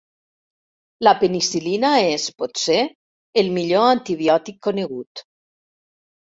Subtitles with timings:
[1.07, 2.79] La penicil·lina és, potser,
[3.43, 5.25] el millor antibiòtic conegut.